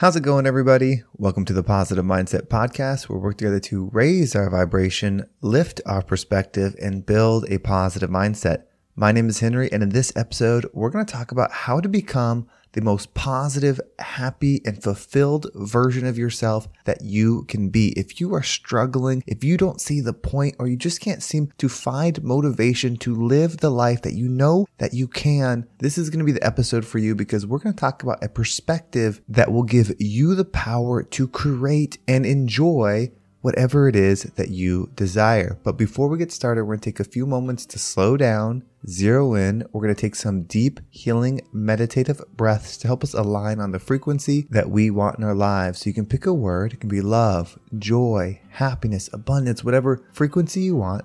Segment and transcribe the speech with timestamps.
[0.00, 1.02] How's it going, everybody?
[1.18, 5.82] Welcome to the Positive Mindset Podcast, where we work together to raise our vibration, lift
[5.84, 8.62] our perspective, and build a positive mindset.
[8.96, 11.88] My name is Henry, and in this episode, we're going to talk about how to
[11.90, 17.92] become the most positive, happy, and fulfilled version of yourself that you can be.
[17.96, 21.52] If you are struggling, if you don't see the point, or you just can't seem
[21.58, 26.10] to find motivation to live the life that you know that you can, this is
[26.10, 29.20] going to be the episode for you because we're going to talk about a perspective
[29.28, 33.10] that will give you the power to create and enjoy
[33.40, 35.58] whatever it is that you desire.
[35.62, 38.64] But before we get started, we're going to take a few moments to slow down,
[38.86, 39.64] zero in.
[39.72, 43.78] We're going to take some deep, healing, meditative breaths to help us align on the
[43.78, 45.80] frequency that we want in our lives.
[45.80, 46.72] So you can pick a word.
[46.72, 51.04] It can be love, joy, happiness, abundance, whatever frequency you want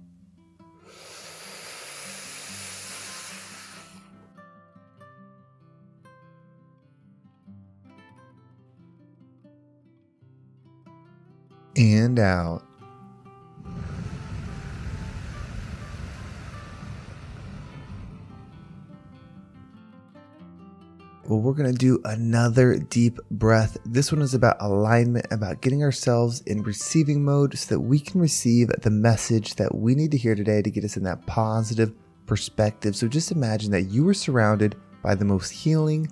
[11.75, 12.63] And out.
[21.31, 23.77] Well, we're going to do another deep breath.
[23.85, 28.19] This one is about alignment, about getting ourselves in receiving mode so that we can
[28.19, 31.93] receive the message that we need to hear today to get us in that positive
[32.25, 32.97] perspective.
[32.97, 36.11] So just imagine that you are surrounded by the most healing,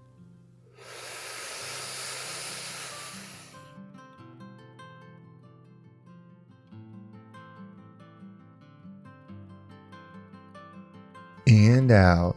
[11.91, 12.35] Out.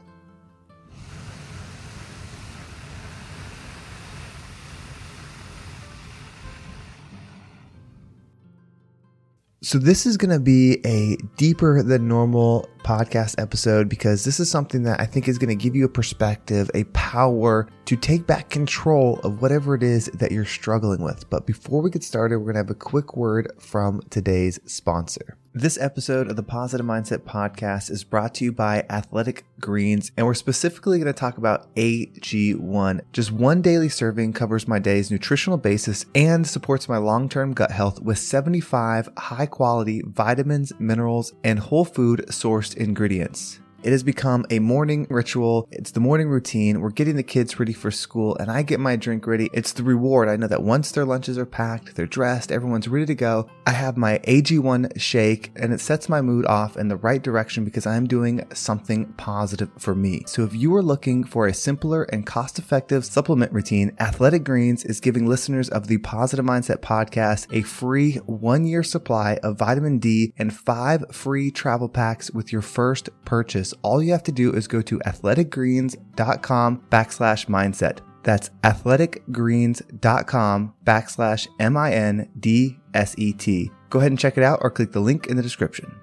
[9.64, 14.50] So, this is going to be a deeper than normal podcast episode because this is
[14.50, 18.26] something that I think is going to give you a perspective, a power to take
[18.26, 21.30] back control of whatever it is that you're struggling with.
[21.30, 25.38] But before we get started, we're going to have a quick word from today's sponsor.
[25.56, 30.26] This episode of the Positive Mindset Podcast is brought to you by Athletic Greens, and
[30.26, 33.00] we're specifically going to talk about AG1.
[33.12, 37.70] Just one daily serving covers my day's nutritional basis and supports my long term gut
[37.70, 43.60] health with 75 high quality vitamins, minerals, and whole food sourced ingredients.
[43.84, 45.68] It has become a morning ritual.
[45.70, 46.80] It's the morning routine.
[46.80, 49.50] We're getting the kids ready for school and I get my drink ready.
[49.52, 50.26] It's the reward.
[50.26, 53.46] I know that once their lunches are packed, they're dressed, everyone's ready to go.
[53.66, 57.62] I have my AG1 shake and it sets my mood off in the right direction
[57.62, 60.22] because I'm doing something positive for me.
[60.26, 64.82] So if you are looking for a simpler and cost effective supplement routine, Athletic Greens
[64.86, 69.98] is giving listeners of the Positive Mindset podcast a free one year supply of vitamin
[69.98, 74.52] D and five free travel packs with your first purchase all you have to do
[74.52, 78.00] is go to athleticgreens.com backslash mindset.
[78.22, 83.70] That's athleticgreens.com backslash M I N D S E T.
[83.90, 85.94] Go ahead and check it out or click the link in the description.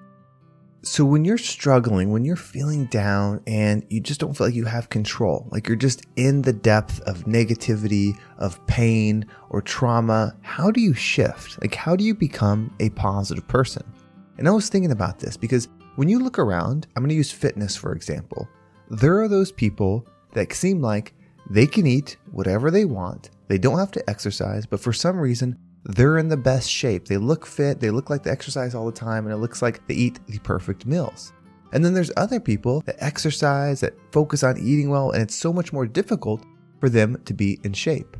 [0.84, 4.64] So, when you're struggling, when you're feeling down and you just don't feel like you
[4.64, 10.72] have control, like you're just in the depth of negativity, of pain, or trauma, how
[10.72, 11.60] do you shift?
[11.60, 13.84] Like, how do you become a positive person?
[14.38, 17.30] And I was thinking about this because when you look around, I'm going to use
[17.30, 18.48] fitness for example.
[18.88, 21.14] There are those people that seem like
[21.50, 23.30] they can eat whatever they want.
[23.48, 27.06] They don't have to exercise, but for some reason, they're in the best shape.
[27.06, 29.86] They look fit, they look like they exercise all the time, and it looks like
[29.86, 31.32] they eat the perfect meals.
[31.72, 35.52] And then there's other people that exercise, that focus on eating well, and it's so
[35.52, 36.44] much more difficult
[36.80, 38.16] for them to be in shape.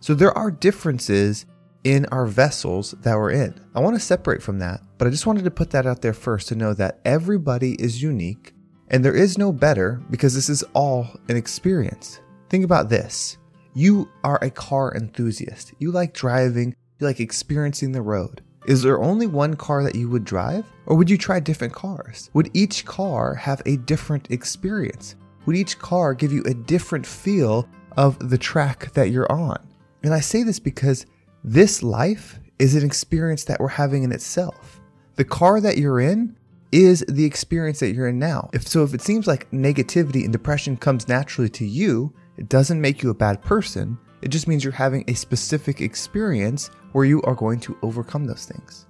[0.00, 1.46] So there are differences
[1.84, 3.58] in our vessels that we're in.
[3.74, 6.12] I want to separate from that, but I just wanted to put that out there
[6.12, 8.54] first to know that everybody is unique
[8.88, 12.20] and there is no better because this is all an experience.
[12.48, 13.38] Think about this
[13.74, 18.42] you are a car enthusiast, you like driving, you like experiencing the road.
[18.66, 20.64] Is there only one car that you would drive?
[20.86, 22.30] Or would you try different cars?
[22.34, 25.16] Would each car have a different experience?
[25.46, 29.66] Would each car give you a different feel of the track that you're on?
[30.04, 31.06] And I say this because
[31.44, 34.80] this life is an experience that we're having in itself.
[35.16, 36.36] The car that you're in
[36.70, 38.48] is the experience that you're in now.
[38.52, 42.80] If so, if it seems like negativity and depression comes naturally to you, it doesn't
[42.80, 43.98] make you a bad person.
[44.22, 48.46] It just means you're having a specific experience where you are going to overcome those
[48.46, 48.86] things.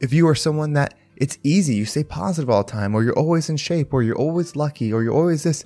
[0.00, 3.18] If you are someone that it's easy, you stay positive all the time, or you're
[3.18, 5.64] always in shape, or you're always lucky, or you're always this,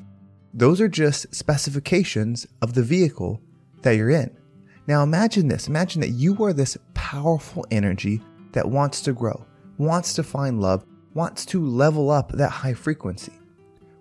[0.52, 3.40] those are just specifications of the vehicle
[3.82, 4.36] that you're in.
[4.86, 8.20] Now imagine this imagine that you are this powerful energy
[8.52, 9.44] that wants to grow,
[9.78, 10.84] wants to find love,
[11.14, 13.32] wants to level up that high frequency.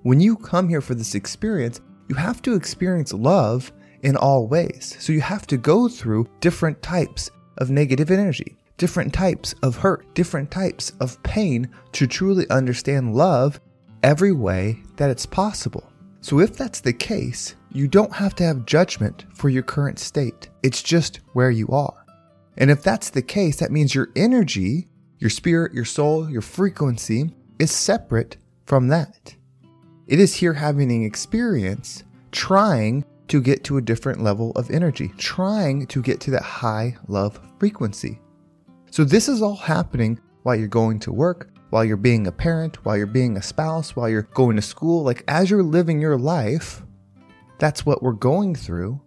[0.02, 3.72] When you come here for this experience, you have to experience love
[4.02, 4.98] in all ways.
[5.00, 10.14] So you have to go through different types of negative energy, different types of hurt,
[10.14, 13.62] different types of pain to truly understand love
[14.04, 15.90] every way that it's possible.
[16.24, 20.48] So if that's the case, you don't have to have judgment for your current state.
[20.64, 22.06] It's just where you are.
[22.58, 24.88] And if that's the case, that means your energy,
[25.20, 27.30] your spirit, your soul, your frequency
[27.60, 29.36] is separate from that.
[30.08, 35.12] It is here having an experience, trying to get to a different level of energy,
[35.18, 38.22] trying to get to that high love frequency.
[38.92, 42.86] So, this is all happening while you're going to work, while you're being a parent,
[42.86, 45.02] while you're being a spouse, while you're going to school.
[45.02, 46.84] Like, as you're living your life,
[47.58, 49.02] that's what we're going through.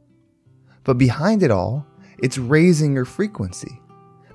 [0.83, 1.87] But behind it all,
[2.19, 3.81] it's raising your frequency.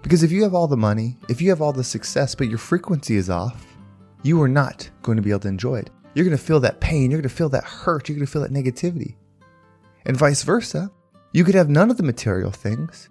[0.02, 2.58] Because if you have all the money, if you have all the success, but your
[2.58, 3.66] frequency is off,
[4.24, 5.90] you are not going to be able to enjoy it.
[6.14, 7.12] You're going to feel that pain.
[7.12, 8.08] You're going to feel that hurt.
[8.08, 9.16] You're going to feel that negativity.
[10.06, 10.90] And vice versa.
[11.34, 13.10] You could have none of the material things,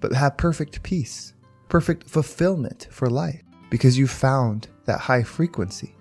[0.00, 1.34] but have perfect peace,
[1.68, 3.42] perfect fulfillment for life
[3.72, 5.96] because you found that high frequency.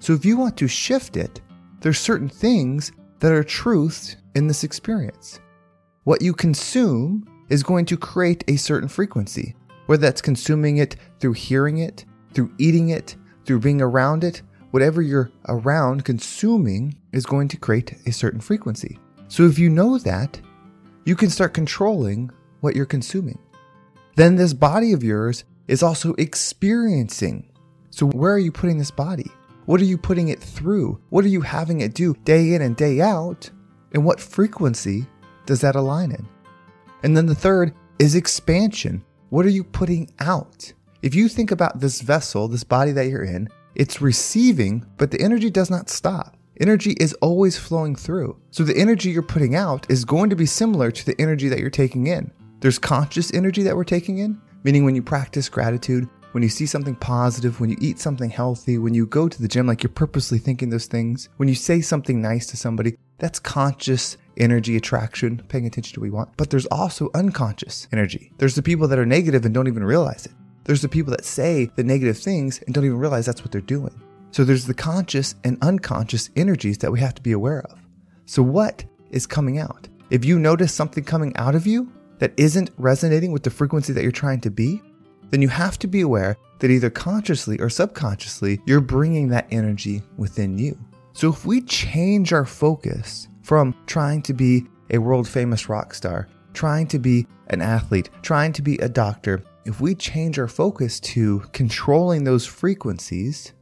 [0.00, 1.42] So if you want to shift it,
[1.80, 5.38] there's certain things that are truths in this experience.
[6.04, 9.54] What you consume is going to create a certain frequency,
[9.84, 13.14] whether that's consuming it through hearing it, through eating it,
[13.44, 18.98] through being around it, whatever you're around consuming is going to create a certain frequency.
[19.28, 20.40] So if you know that,
[21.04, 22.30] you can start controlling
[22.60, 23.38] what you're consuming.
[24.16, 27.50] Then this body of yours is also experiencing.
[27.90, 29.30] So where are you putting this body?
[29.66, 31.00] What are you putting it through?
[31.10, 33.50] What are you having it do day in and day out?
[33.92, 35.06] And what frequency
[35.46, 36.28] does that align in?
[37.02, 39.04] And then the third is expansion.
[39.30, 40.72] What are you putting out?
[41.02, 45.20] If you think about this vessel, this body that you're in, it's receiving, but the
[45.20, 46.36] energy does not stop.
[46.60, 48.38] Energy is always flowing through.
[48.50, 51.58] So the energy you're putting out is going to be similar to the energy that
[51.58, 52.30] you're taking in.
[52.60, 56.66] There's conscious energy that we're taking in, meaning when you practice gratitude, when you see
[56.66, 59.90] something positive, when you eat something healthy, when you go to the gym, like you're
[59.90, 65.42] purposely thinking those things, when you say something nice to somebody, that's conscious energy attraction,
[65.48, 66.36] paying attention to what we want.
[66.36, 68.32] But there's also unconscious energy.
[68.38, 70.32] There's the people that are negative and don't even realize it.
[70.64, 73.60] There's the people that say the negative things and don't even realize that's what they're
[73.60, 74.00] doing.
[74.30, 77.78] So there's the conscious and unconscious energies that we have to be aware of.
[78.24, 79.88] So what is coming out?
[80.08, 84.02] If you notice something coming out of you that isn't resonating with the frequency that
[84.02, 84.80] you're trying to be,
[85.30, 90.02] then you have to be aware that either consciously or subconsciously, you're bringing that energy
[90.16, 90.78] within you.
[91.14, 96.28] So if we change our focus from trying to be a world famous rock star,
[96.54, 101.00] trying to be an athlete, trying to be a doctor, if we change our focus
[101.00, 103.52] to controlling those frequencies,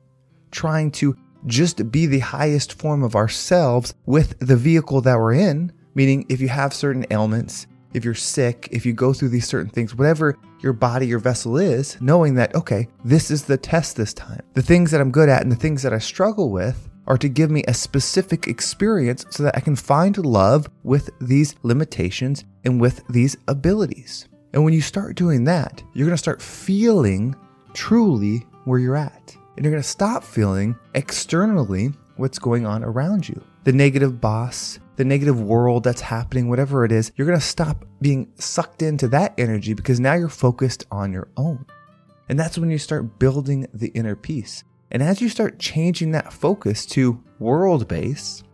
[0.50, 1.16] trying to
[1.46, 6.40] just be the highest form of ourselves with the vehicle that we're in, meaning if
[6.40, 10.38] you have certain ailments, if you're sick, if you go through these certain things, whatever
[10.60, 14.42] your body, your vessel is, knowing that, okay, this is the test this time.
[14.54, 17.28] The things that I'm good at and the things that I struggle with are to
[17.28, 22.80] give me a specific experience so that I can find love with these limitations and
[22.80, 24.28] with these abilities.
[24.52, 27.34] And when you start doing that, you're going to start feeling
[27.72, 29.36] truly where you're at.
[29.56, 33.42] And you're going to stop feeling externally what's going on around you.
[33.64, 37.86] The negative boss, the negative world that's happening, whatever it is, you're going to stop
[38.02, 41.64] being sucked into that energy because now you're focused on your own.
[42.28, 44.62] And that's when you start building the inner peace.
[44.90, 48.44] And as you start changing that focus to world based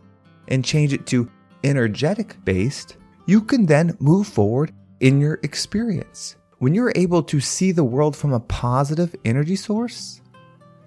[0.47, 1.29] and change it to
[1.65, 6.37] energetic based, you can then move forward in your experience.
[6.59, 10.21] When you're able to see the world from a positive energy source,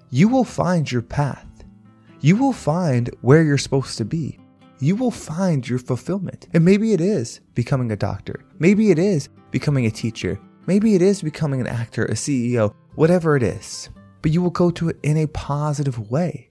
[0.08, 1.46] you will find your path.
[2.22, 4.39] You will find where you're supposed to be.
[4.82, 6.48] You will find your fulfillment.
[6.54, 8.46] And maybe it is becoming a doctor.
[8.58, 10.40] Maybe it is becoming a teacher.
[10.66, 13.90] Maybe it is becoming an actor, a CEO, whatever it is.
[14.22, 16.50] But you will go to it in a positive way.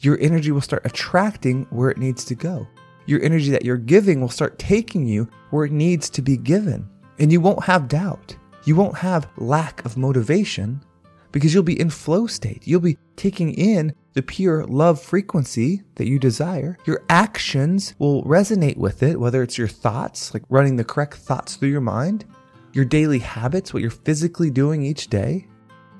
[0.00, 2.66] Your energy will start attracting where it needs to go.
[3.06, 6.88] Your energy that you're giving will start taking you where it needs to be given.
[7.20, 8.36] And you won't have doubt.
[8.64, 10.82] You won't have lack of motivation
[11.30, 12.66] because you'll be in flow state.
[12.66, 16.76] You'll be taking in the pure love frequency that you desire.
[16.84, 21.56] Your actions will resonate with it, whether it's your thoughts, like running the correct thoughts
[21.56, 22.24] through your mind,
[22.72, 25.46] your daily habits, what you're physically doing each day,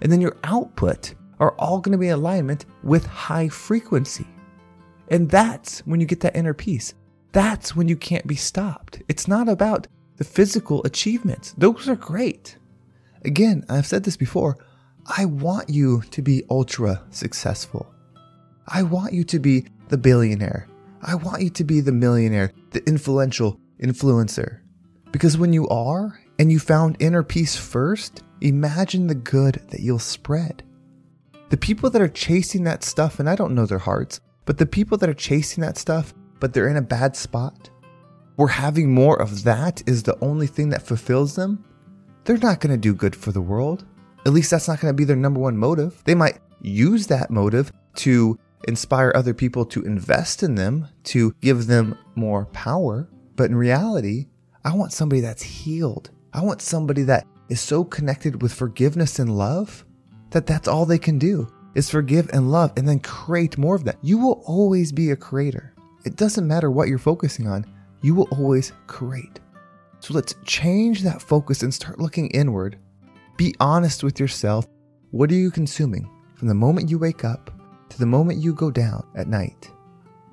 [0.02, 4.26] and then your output are all going to be in alignment with high frequency.
[5.08, 6.94] And that's when you get that inner peace.
[7.32, 9.02] That's when you can't be stopped.
[9.08, 9.86] It's not about
[10.16, 12.58] the physical achievements, those are great.
[13.24, 14.58] Again, I've said this before.
[15.06, 17.90] I want you to be ultra successful.
[18.72, 20.68] I want you to be the billionaire.
[21.02, 24.60] I want you to be the millionaire, the influential influencer.
[25.10, 29.98] Because when you are and you found inner peace first, imagine the good that you'll
[29.98, 30.62] spread.
[31.48, 34.66] The people that are chasing that stuff, and I don't know their hearts, but the
[34.66, 37.70] people that are chasing that stuff, but they're in a bad spot,
[38.36, 41.64] where having more of that is the only thing that fulfills them,
[42.22, 43.84] they're not going to do good for the world.
[44.24, 46.00] At least that's not going to be their number one motive.
[46.04, 48.38] They might use that motive to
[48.68, 53.08] inspire other people to invest in them, to give them more power.
[53.36, 54.26] But in reality,
[54.64, 56.10] I want somebody that's healed.
[56.32, 59.84] I want somebody that is so connected with forgiveness and love
[60.30, 63.84] that that's all they can do is forgive and love and then create more of
[63.84, 63.98] that.
[64.02, 65.74] You will always be a creator.
[66.04, 67.66] It doesn't matter what you're focusing on,
[68.02, 69.40] you will always create.
[70.00, 72.78] So let's change that focus and start looking inward.
[73.36, 74.66] Be honest with yourself.
[75.10, 77.50] What are you consuming from the moment you wake up
[77.90, 79.70] to the moment you go down at night?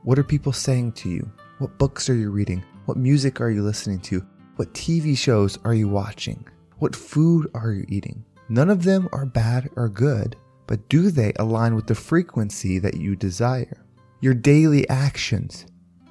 [0.03, 1.29] What are people saying to you?
[1.57, 2.63] What books are you reading?
[2.85, 4.25] What music are you listening to?
[4.55, 6.47] What TV shows are you watching?
[6.77, 8.23] What food are you eating?
[8.49, 10.35] None of them are bad or good,
[10.67, 13.85] but do they align with the frequency that you desire?
[14.21, 15.65] Your daily actions.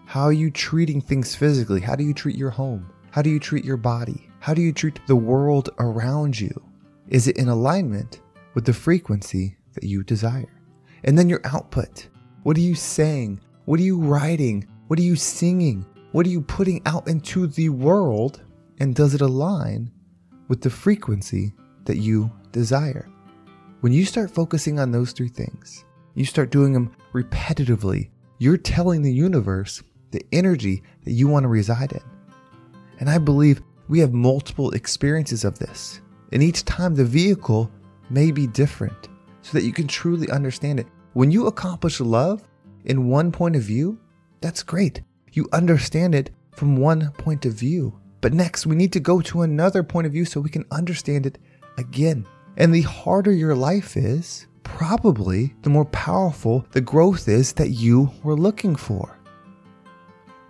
[0.04, 1.80] How are you treating things physically?
[1.80, 2.90] How do you treat your home?
[3.10, 4.28] How do you treat your body?
[4.40, 6.52] How do you treat the world around you?
[7.08, 8.20] Is it in alignment
[8.54, 10.55] with the frequency that you desire?
[11.06, 12.08] And then your output.
[12.42, 13.40] What are you saying?
[13.64, 14.66] What are you writing?
[14.88, 15.86] What are you singing?
[16.12, 18.42] What are you putting out into the world?
[18.78, 19.90] And does it align
[20.48, 23.08] with the frequency that you desire?
[23.80, 25.84] When you start focusing on those three things,
[26.14, 31.48] you start doing them repetitively, you're telling the universe the energy that you want to
[31.48, 32.02] reside in.
[32.98, 36.00] And I believe we have multiple experiences of this.
[36.32, 37.70] And each time the vehicle
[38.10, 39.08] may be different
[39.42, 40.86] so that you can truly understand it.
[41.16, 42.46] When you accomplish love
[42.84, 43.98] in one point of view,
[44.42, 45.00] that's great.
[45.32, 47.98] You understand it from one point of view.
[48.20, 51.24] But next, we need to go to another point of view so we can understand
[51.24, 51.38] it
[51.78, 52.26] again.
[52.58, 58.10] And the harder your life is, probably the more powerful the growth is that you
[58.22, 59.18] were looking for.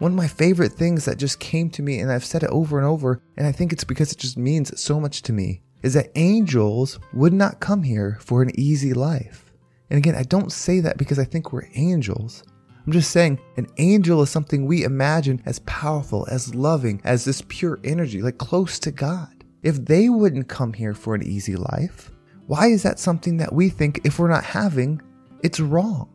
[0.00, 2.76] One of my favorite things that just came to me, and I've said it over
[2.76, 5.94] and over, and I think it's because it just means so much to me, is
[5.94, 9.45] that angels would not come here for an easy life.
[9.90, 12.42] And again, I don't say that because I think we're angels.
[12.86, 17.42] I'm just saying an angel is something we imagine as powerful, as loving, as this
[17.48, 19.44] pure energy, like close to God.
[19.62, 22.12] If they wouldn't come here for an easy life,
[22.46, 25.02] why is that something that we think if we're not having,
[25.42, 26.08] it's wrong?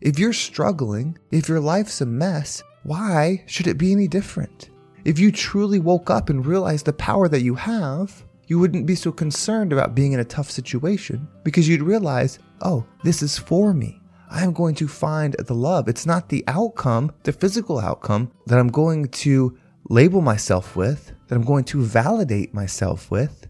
[0.00, 4.70] If you're struggling, if your life's a mess, why should it be any different?
[5.04, 8.94] If you truly woke up and realized the power that you have, you wouldn't be
[8.94, 13.72] so concerned about being in a tough situation because you'd realize, oh, this is for
[13.72, 13.98] me.
[14.30, 15.88] I'm going to find the love.
[15.88, 19.56] It's not the outcome, the physical outcome that I'm going to
[19.88, 23.46] label myself with, that I'm going to validate myself with.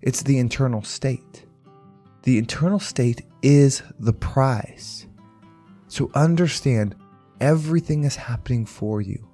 [0.00, 1.44] It's the internal state.
[2.22, 5.06] The internal state is the prize.
[5.88, 6.96] So understand
[7.40, 9.26] Everything is happening for you.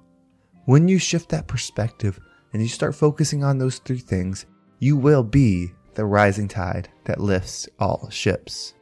[0.63, 2.19] When you shift that perspective
[2.53, 4.45] and you start focusing on those three things,
[4.79, 8.73] you will be the rising tide that lifts all ships.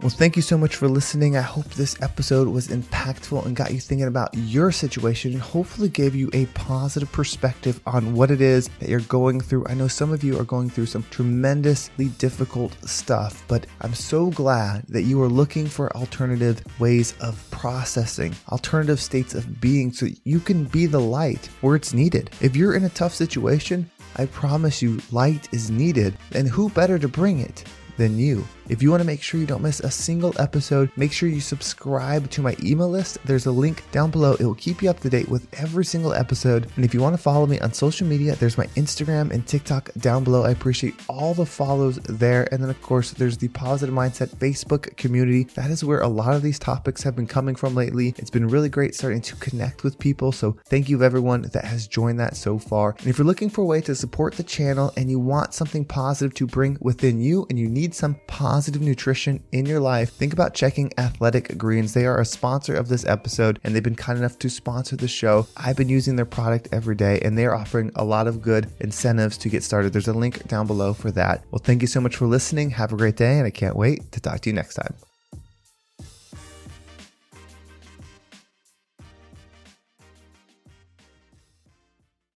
[0.00, 1.36] Well, thank you so much for listening.
[1.36, 5.90] I hope this episode was impactful and got you thinking about your situation and hopefully
[5.90, 9.66] gave you a positive perspective on what it is that you're going through.
[9.66, 14.30] I know some of you are going through some tremendously difficult stuff, but I'm so
[14.30, 20.06] glad that you are looking for alternative ways of processing, alternative states of being so
[20.24, 22.30] you can be the light where it's needed.
[22.40, 26.98] If you're in a tough situation, I promise you, light is needed, and who better
[26.98, 27.64] to bring it
[27.96, 28.46] than you?
[28.70, 31.40] If you want to make sure you don't miss a single episode, make sure you
[31.40, 33.18] subscribe to my email list.
[33.24, 34.34] There's a link down below.
[34.34, 36.70] It will keep you up to date with every single episode.
[36.76, 39.92] And if you want to follow me on social media, there's my Instagram and TikTok
[39.94, 40.44] down below.
[40.44, 42.46] I appreciate all the follows there.
[42.52, 45.44] And then, of course, there's the Positive Mindset Facebook community.
[45.54, 48.14] That is where a lot of these topics have been coming from lately.
[48.18, 50.30] It's been really great starting to connect with people.
[50.30, 52.94] So, thank you, everyone that has joined that so far.
[53.00, 55.84] And if you're looking for a way to support the channel and you want something
[55.84, 60.32] positive to bring within you and you need some positive nutrition in your life, think
[60.32, 61.94] about checking Athletic Greens.
[61.94, 65.08] They are a sponsor of this episode and they've been kind enough to sponsor the
[65.08, 65.46] show.
[65.56, 69.36] I've been using their product every day and they're offering a lot of good incentives
[69.38, 69.92] to get started.
[69.92, 71.44] There's a link down below for that.
[71.50, 72.70] Well, thank you so much for listening.
[72.70, 74.94] Have a great day and I can't wait to talk to you next time.